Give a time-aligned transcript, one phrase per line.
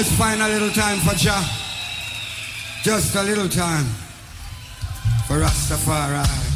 [0.00, 1.44] Let's find a little time for Jah.
[2.82, 3.84] Just a little time
[5.26, 6.49] for Rastafari.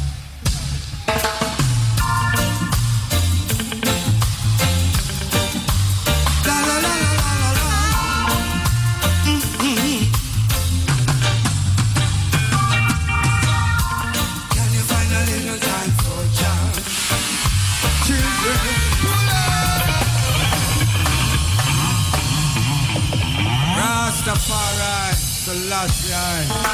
[25.85, 26.64] Patreon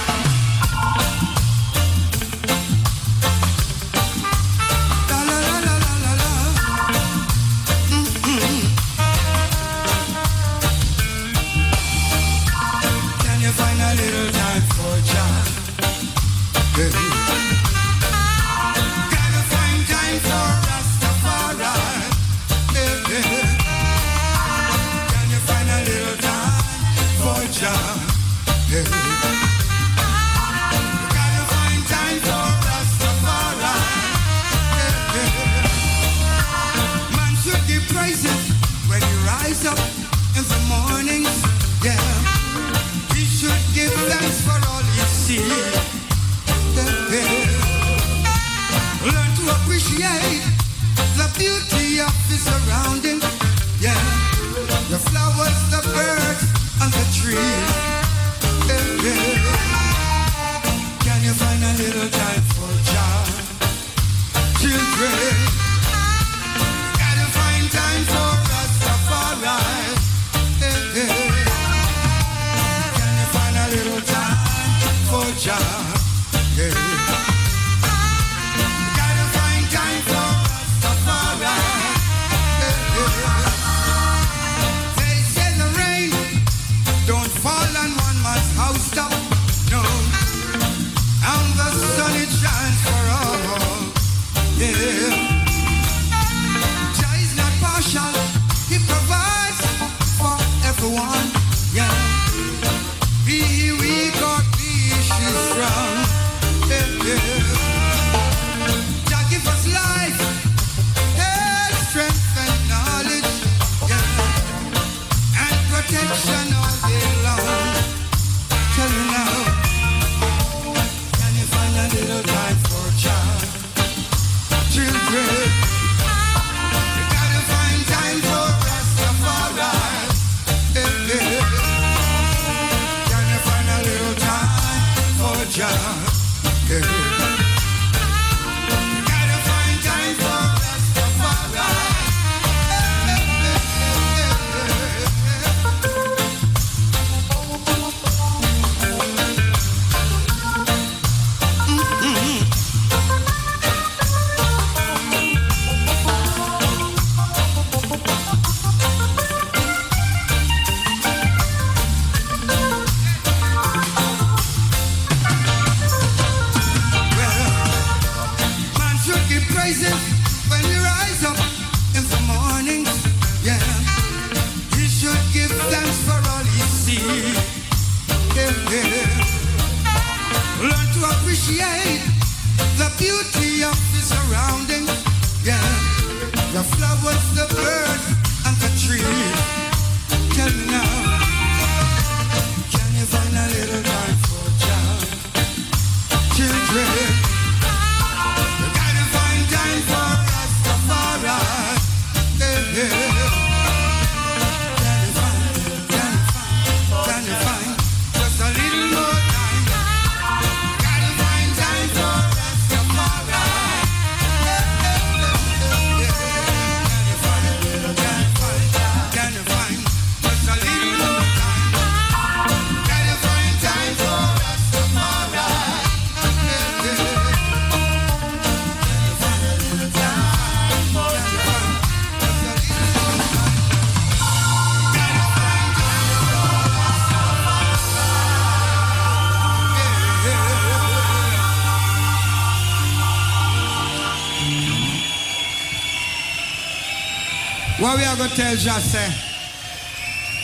[248.57, 248.95] Just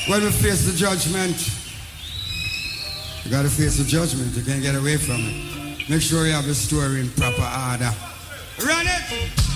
[0.07, 1.35] when we face the judgment,
[3.25, 4.33] you gotta face the judgment.
[4.33, 5.89] You can't get away from it.
[5.89, 7.93] Make sure you have the story in proper order.
[8.65, 9.46] Run it!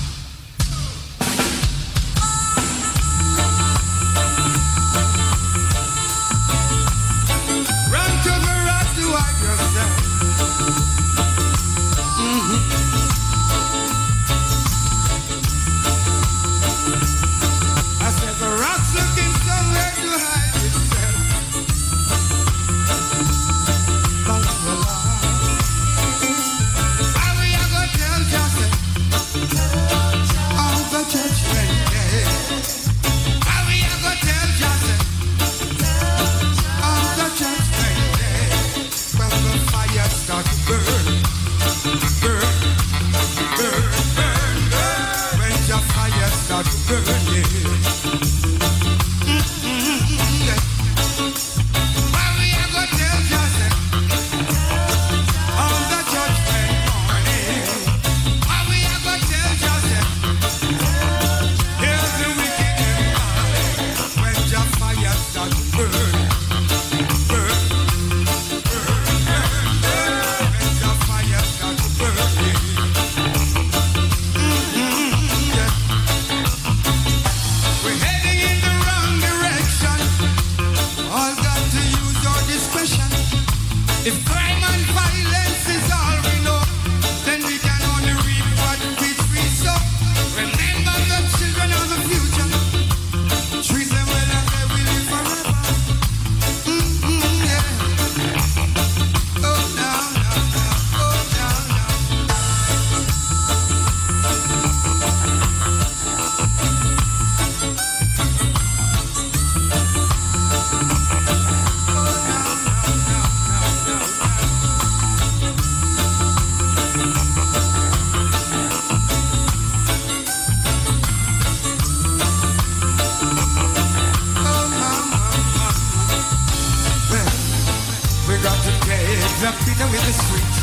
[128.44, 129.06] got to play
[129.46, 130.54] the people in the street.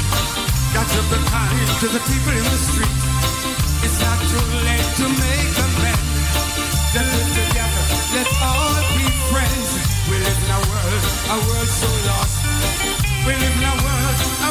[0.75, 2.97] Got to be kind to the people in the street.
[3.87, 6.09] It's not too late to make amends.
[6.95, 7.85] Let's live together.
[8.19, 9.69] Let's all be friends.
[10.11, 12.37] We live in a world, a world so lost.
[13.27, 14.48] We live in a world.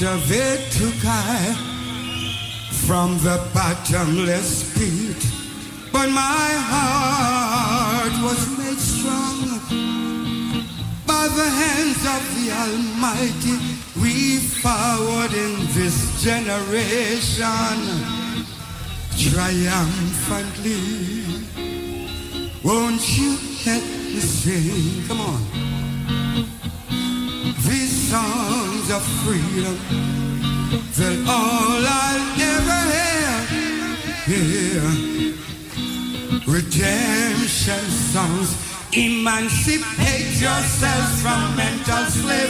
[0.00, 1.54] Minutes after they took I
[2.86, 5.26] from the bottomless pit.
[5.92, 9.60] But my heart was made strong
[11.06, 13.58] by the hands of the Almighty.
[14.00, 17.80] We forward in this generation
[19.18, 20.09] triumphantly.
[39.68, 42.49] Emancipate yourselves from mental slavery.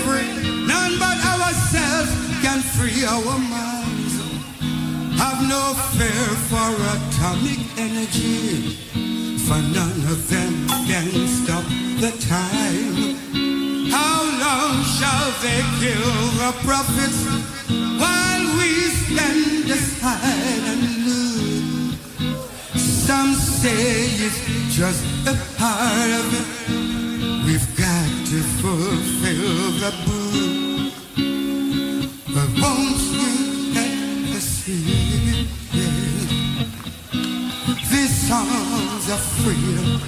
[39.19, 40.01] Freedom,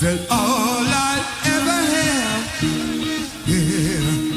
[0.00, 2.44] they're all I'll ever have.
[3.46, 4.28] Yeah.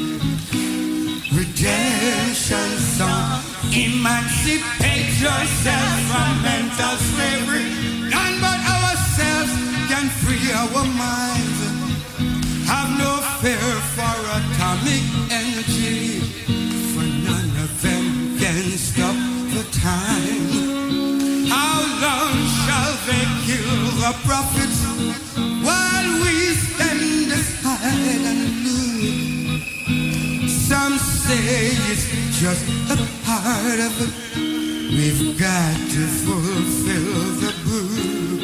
[1.38, 6.96] Redemption song, emancipate yourself from mental
[31.54, 32.04] it's
[32.40, 34.12] just a part of it.
[34.90, 38.40] We've got to fulfill the book.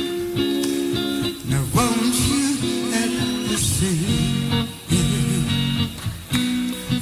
[1.51, 2.47] Now won't you
[2.91, 4.67] let me sing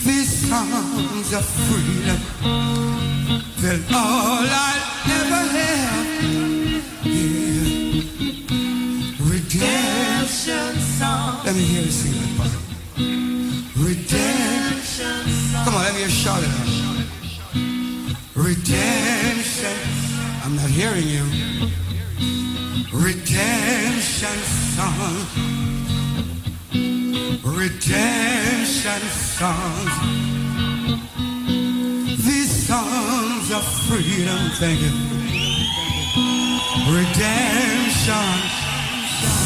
[0.04, 2.20] these songs of freedom?
[3.58, 4.80] They're all I'll
[5.18, 6.06] ever have.
[7.04, 7.66] Yeah.
[9.30, 11.32] Redemption song.
[11.44, 12.55] Let me hear you sing that part.
[15.86, 15.94] Song.
[15.94, 16.50] Come on, let me hear you shout it.
[18.34, 19.76] Redemption.
[20.42, 21.24] I'm not hearing you.
[22.92, 24.38] Redemption
[24.74, 25.26] song.
[27.44, 29.00] Redemption
[29.38, 29.92] songs.
[32.26, 34.92] These songs of freedom, thank you.
[36.90, 38.38] Redemption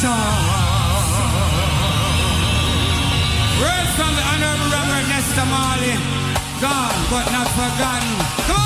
[0.00, 0.44] song.
[3.60, 6.29] Word from the Honorable Reverend Nesta Marley.
[6.60, 8.59] Gone, but not forgotten.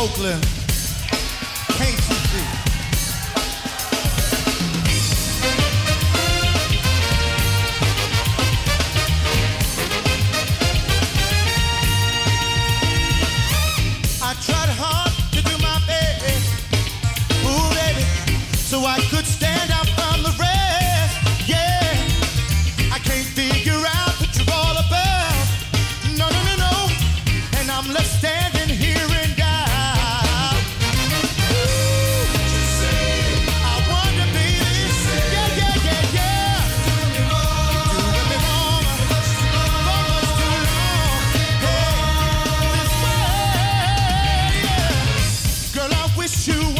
[0.00, 0.49] Oakland.
[46.30, 46.79] wish you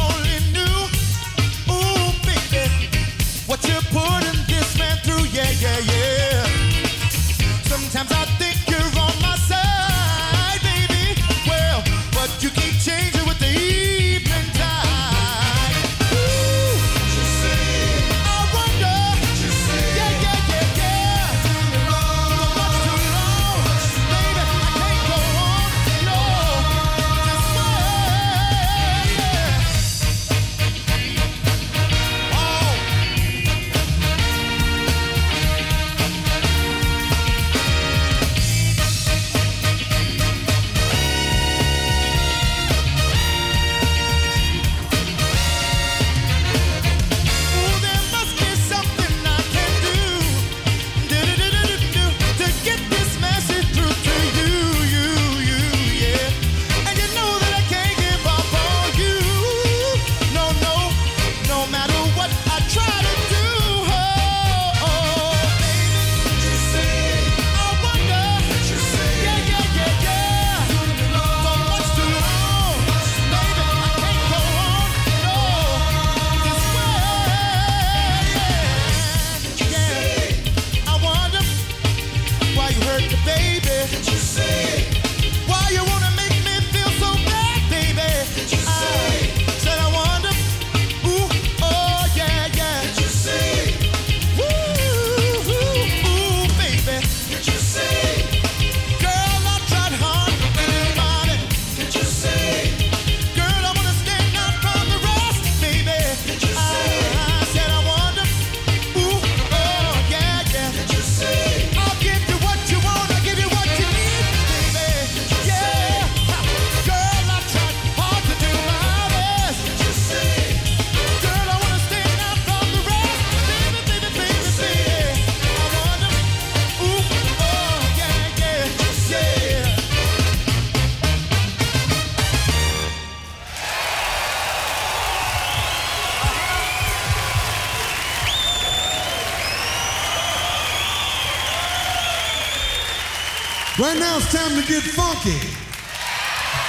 [144.41, 145.38] time to get funky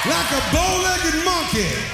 [0.10, 1.91] like a bow-legged monkey.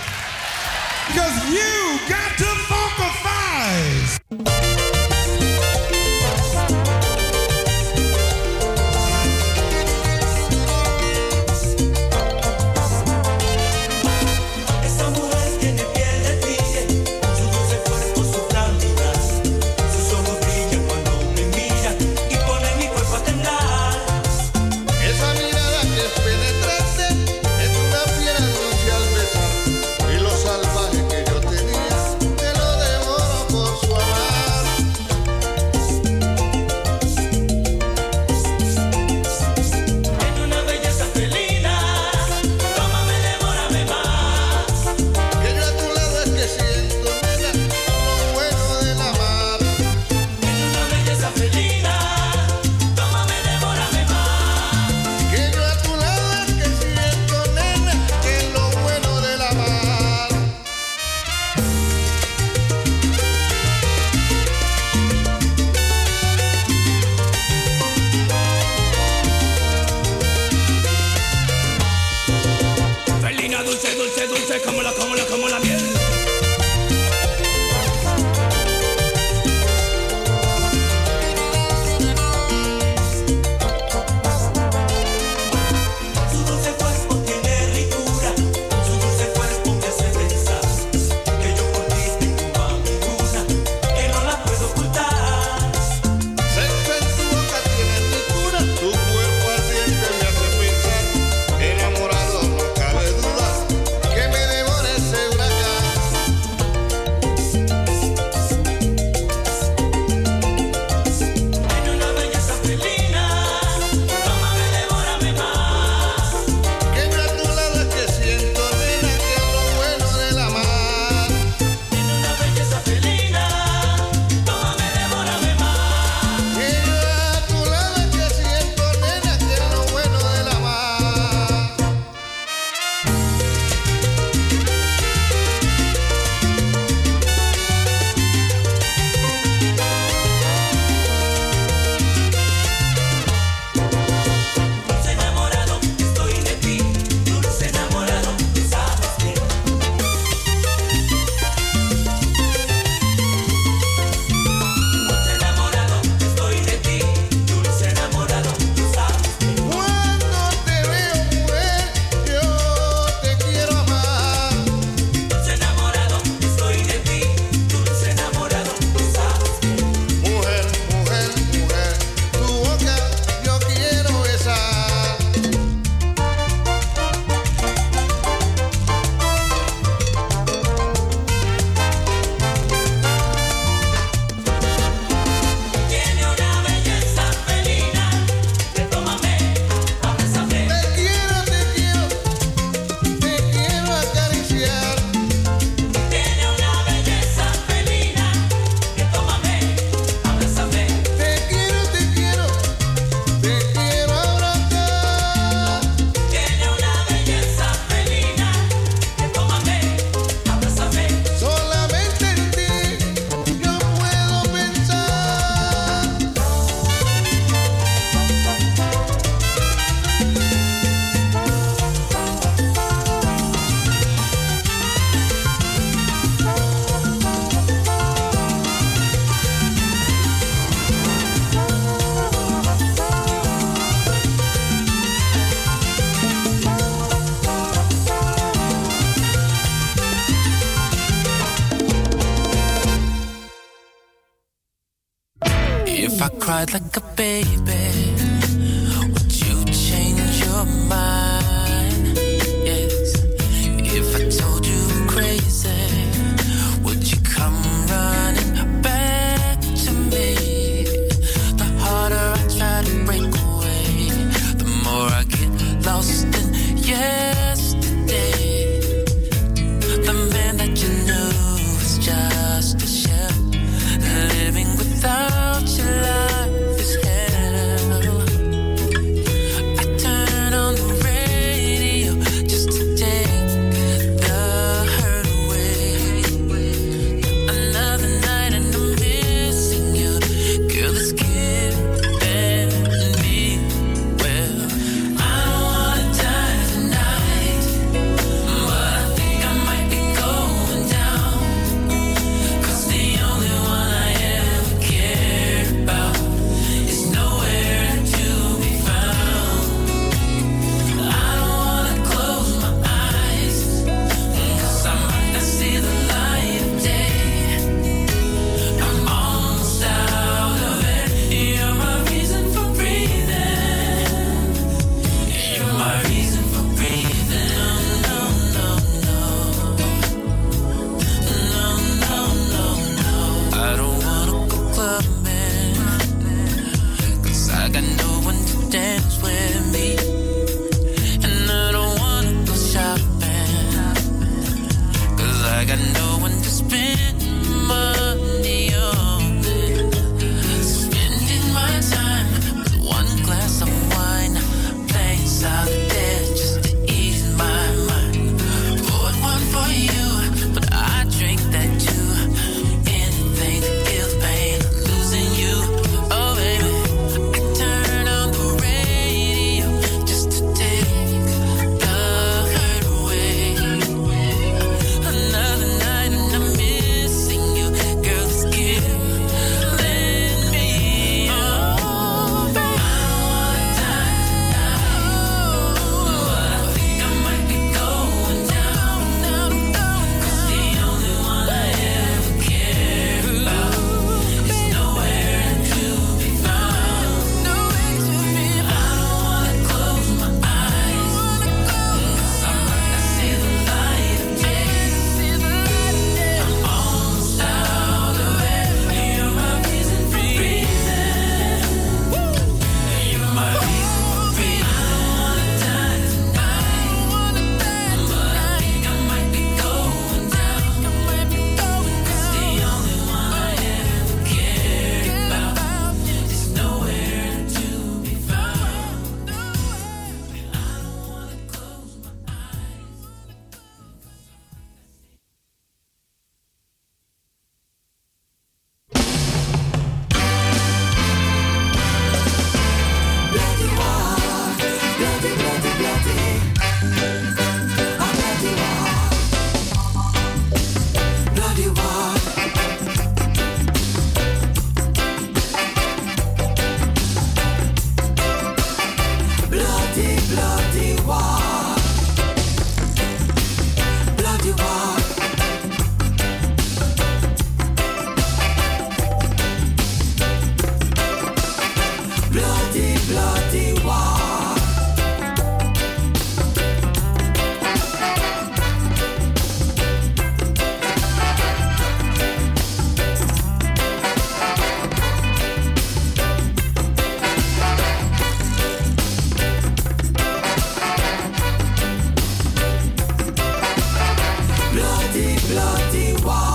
[495.57, 496.46] The Why?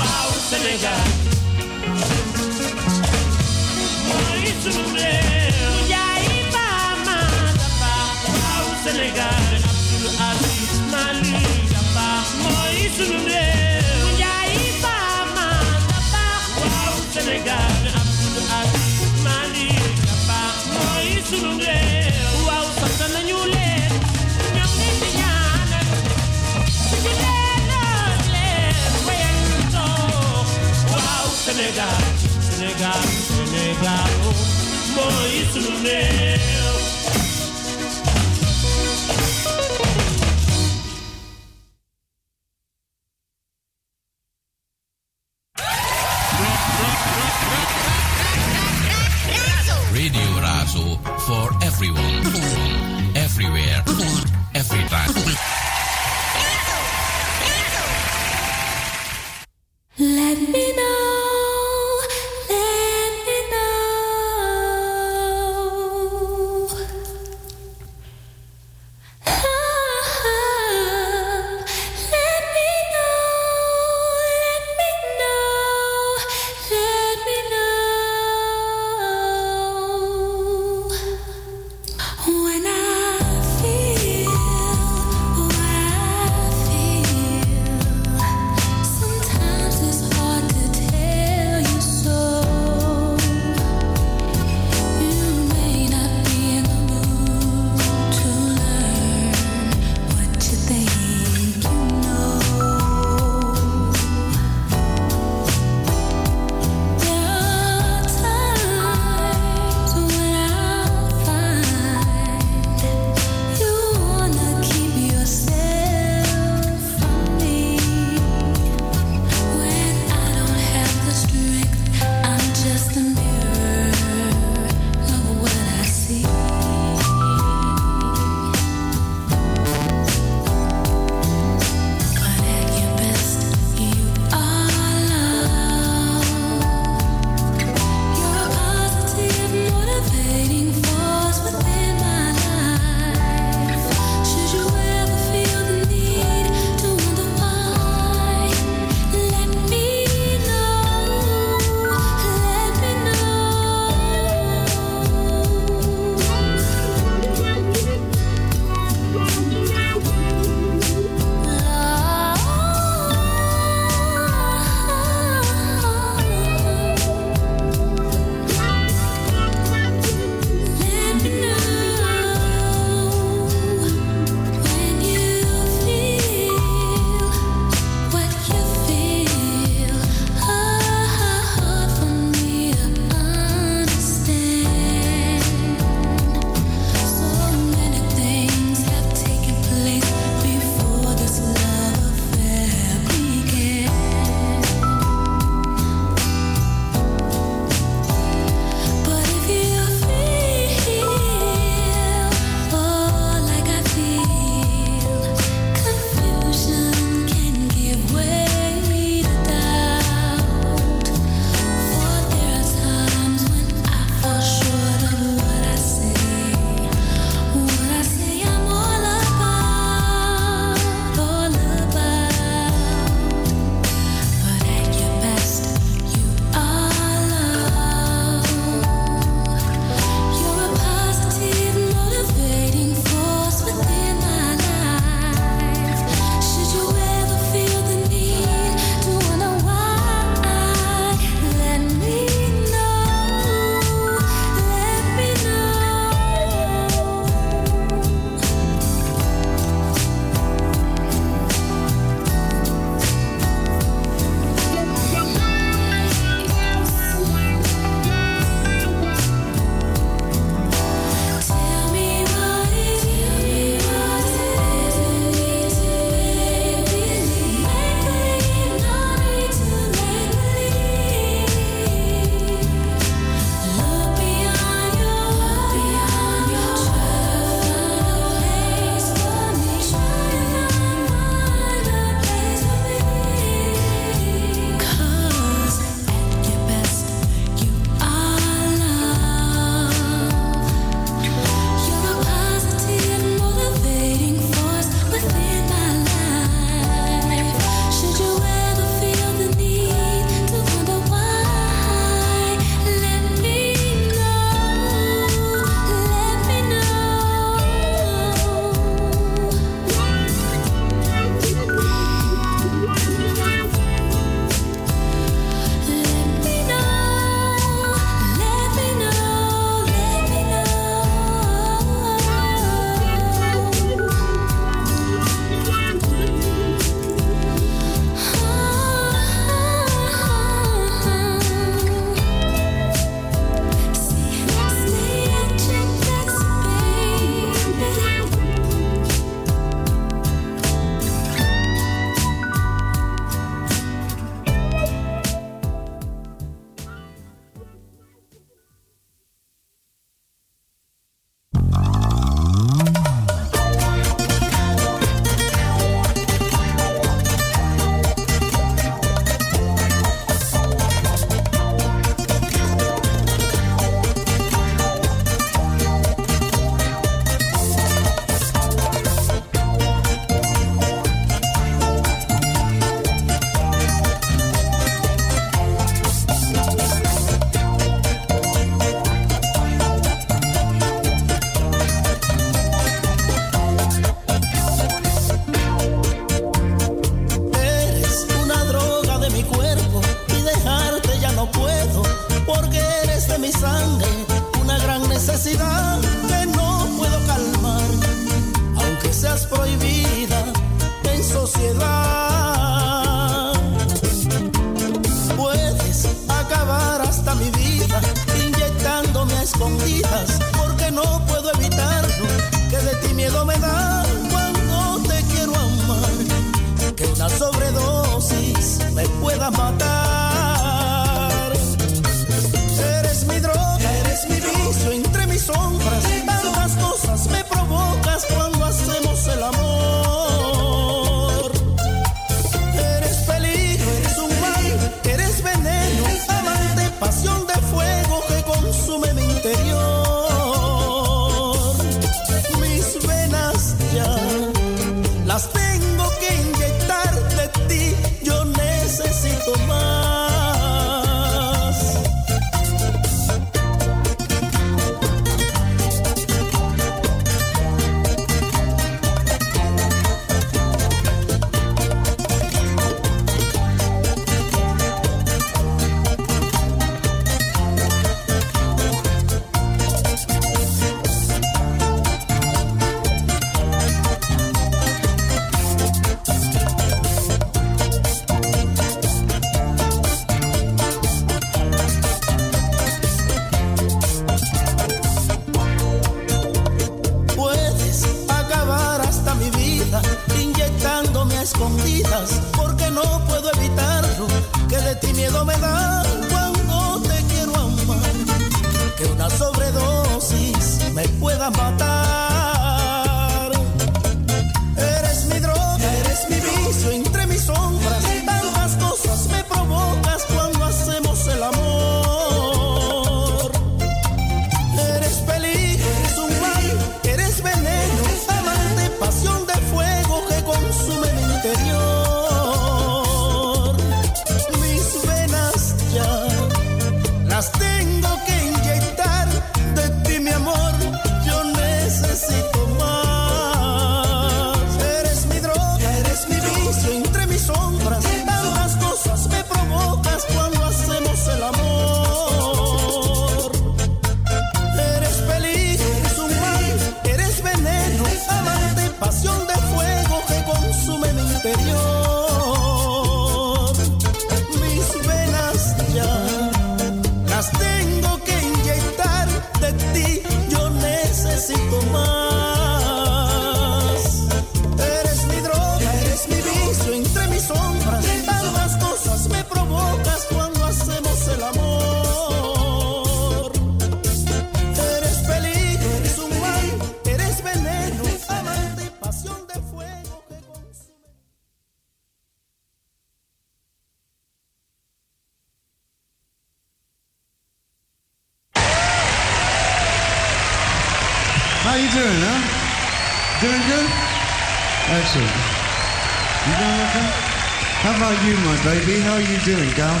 [599.20, 600.00] Are you doing, girl?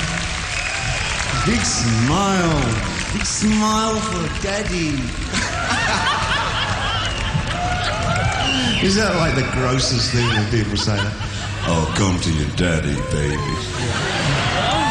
[1.44, 2.62] Big smile.
[3.12, 4.96] Big smile for daddy.
[8.86, 11.12] Is that like the grossest thing when people say that?
[11.68, 13.36] Oh, come to your daddy, baby.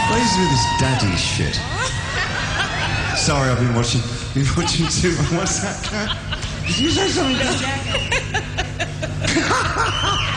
[0.09, 1.55] What is with this daddy shit?
[3.17, 4.01] Sorry, I've been watching,
[4.35, 5.31] been watching too much.
[5.41, 6.17] What's that?
[6.67, 7.47] Did you say something?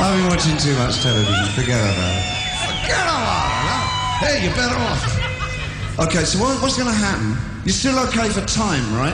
[0.00, 1.44] I've been watching too much television.
[1.52, 2.24] Forget about it.
[2.64, 3.68] Forget about it.
[3.68, 4.24] huh?
[4.24, 5.04] Hey, you're better off.
[6.08, 7.36] Okay, so what, what's going to happen?
[7.68, 9.12] You're still okay for time, right?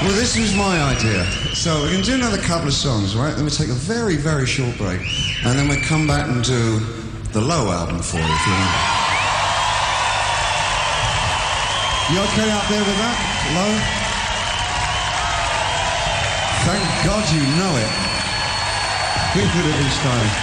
[0.00, 1.28] Well, this was my idea.
[1.52, 3.36] So we're going to do another couple of songs, right?
[3.36, 5.04] Then we take a very, very short break,
[5.44, 6.80] and then we come back and do
[7.36, 8.72] the Low album for you, if you want.
[12.08, 13.16] You okay out there with that?
[13.52, 13.99] Low?
[16.68, 17.92] Thank God you know it.
[19.32, 20.34] We could have been styling.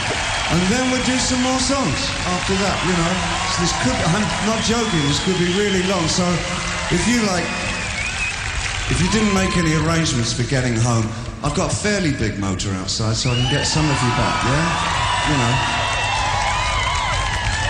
[0.49, 3.14] And then we'll do some more songs after that, you know.
[3.52, 6.07] So this could, I'm not joking, this could be really long.
[6.07, 6.23] So
[6.89, 7.44] if you like,
[8.89, 11.03] if you didn't make any arrangements for getting home,
[11.44, 14.38] I've got a fairly big motor outside so I can get some of you back,
[14.48, 14.65] yeah?
[15.30, 15.53] You know.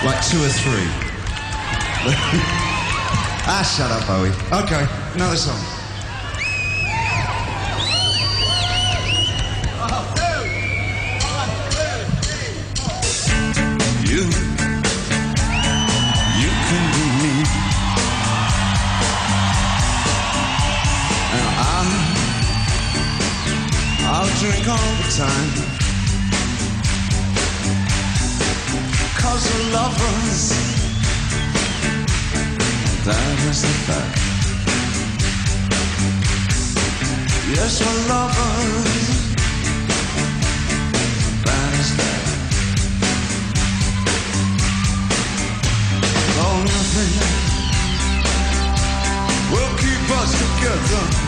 [0.08, 0.88] Like two or three.
[3.50, 4.32] ah, shut up, Bowie.
[4.64, 5.77] Okay, another song.
[25.18, 25.54] time.
[29.18, 30.44] Cause we're lovers.
[33.04, 34.18] That is the fact.
[37.50, 39.08] Yes, we're lovers.
[41.46, 42.26] That is that.
[46.46, 47.14] Oh, nothing
[49.52, 51.27] will keep us together.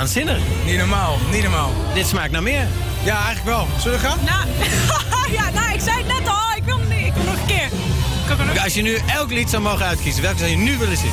[0.00, 0.38] Waanzinnig.
[0.64, 1.72] Niet normaal, niet normaal.
[1.94, 2.66] Dit smaakt naar meer.
[3.04, 3.66] Ja, eigenlijk wel.
[3.78, 4.18] Zullen we gaan?
[4.24, 4.46] Nou,
[5.38, 6.56] ja, nou, ik zei het net al.
[6.56, 7.68] Ik wil, niet, ik wil nog een keer.
[8.26, 8.64] Kan ik er nog...
[8.64, 11.12] Als je nu elk lied zou mogen uitkiezen, welke zou je nu willen zien?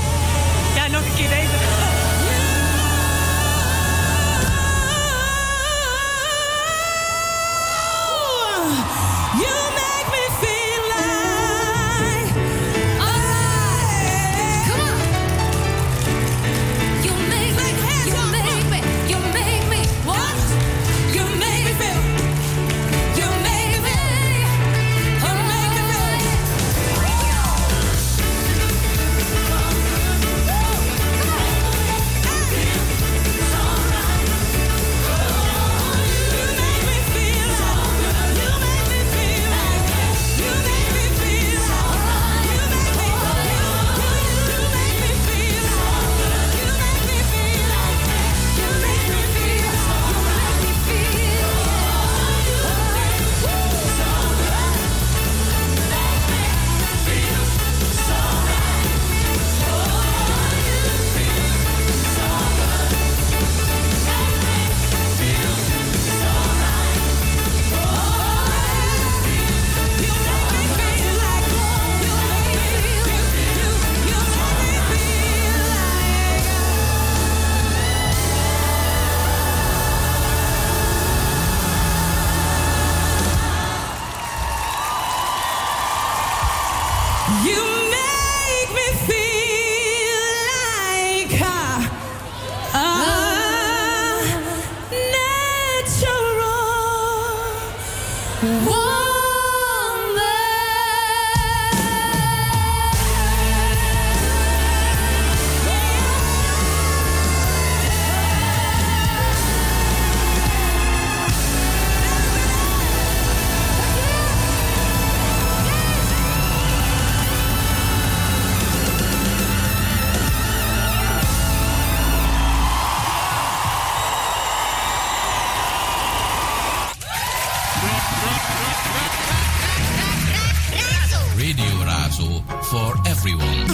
[132.08, 133.70] Palazzo for everyone,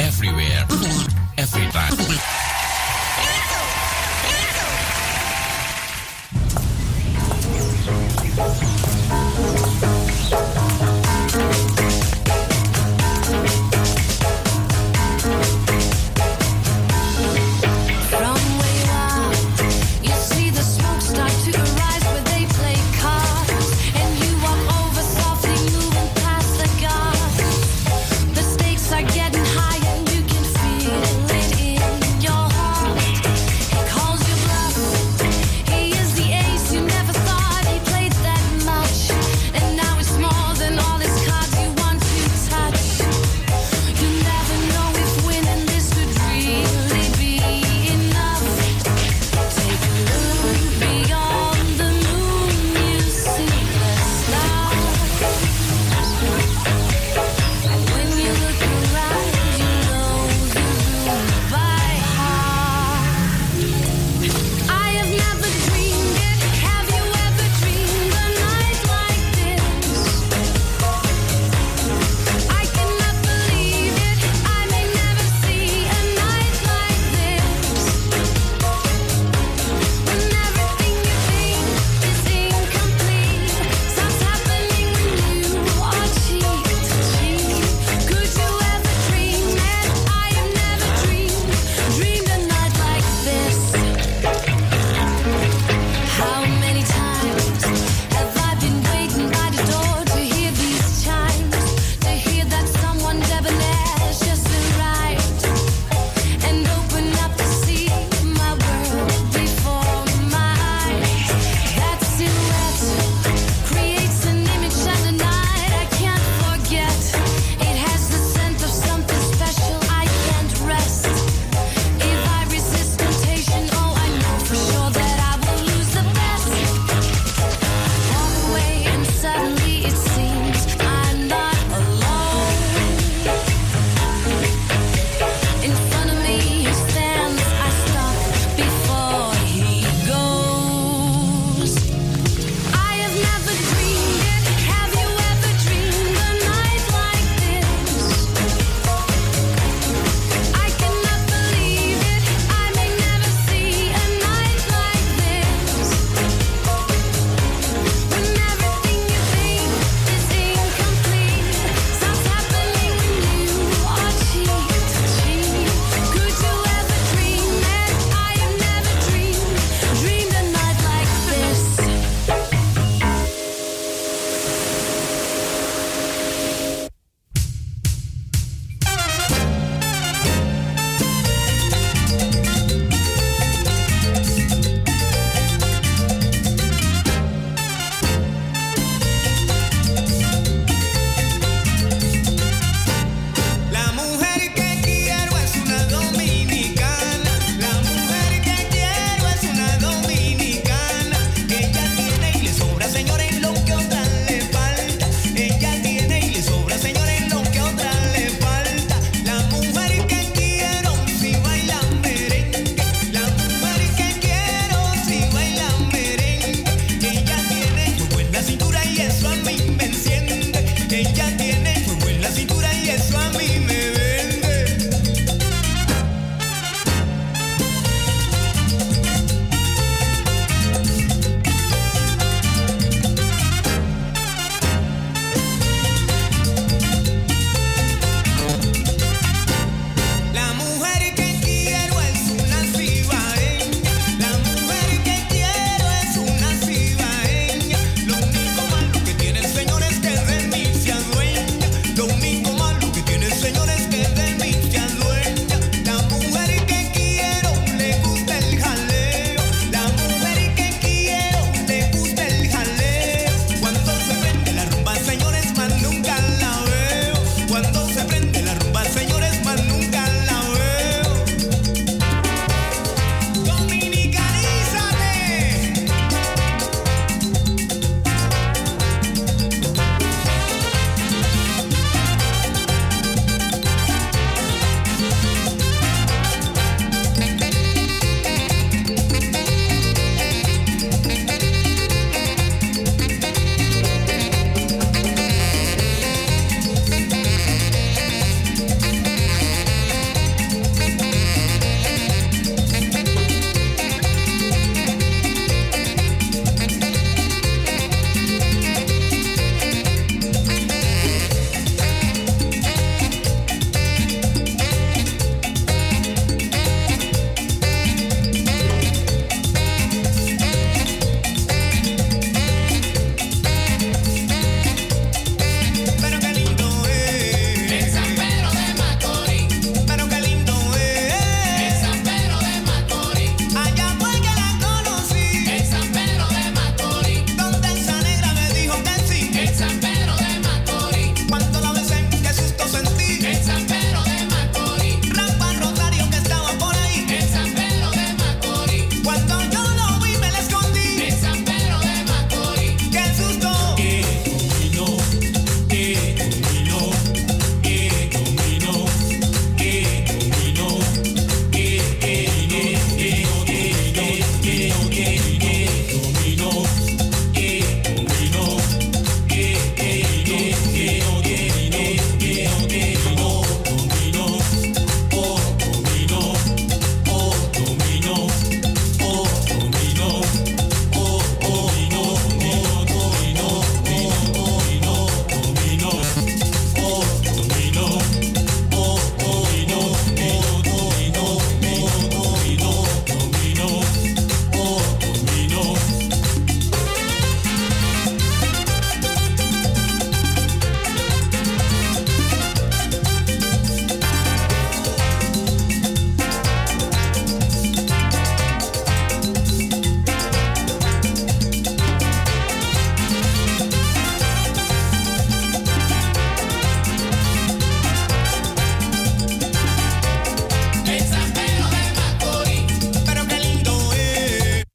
[0.00, 0.66] everywhere,
[1.38, 2.55] every time.